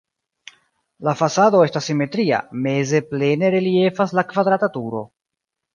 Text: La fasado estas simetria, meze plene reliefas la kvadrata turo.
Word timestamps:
La 1.07 1.13
fasado 1.19 1.61
estas 1.67 1.89
simetria, 1.91 2.41
meze 2.65 3.05
plene 3.13 3.55
reliefas 3.59 4.19
la 4.21 4.27
kvadrata 4.33 4.75
turo. 4.79 5.07